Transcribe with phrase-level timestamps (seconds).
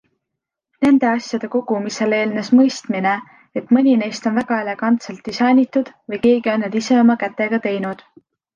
[0.85, 3.11] Nende asjade kogumisele eelnes mõistmine,
[3.61, 8.07] et mõni neist on väga elegantselt disainitud või keegi on need ise oma kätega teinud.